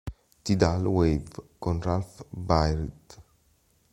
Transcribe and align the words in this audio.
Tidal 0.43 0.87
Wave", 0.87 1.47
con 1.59 1.79
Ralph 1.79 2.25
Byrd. 2.31 3.21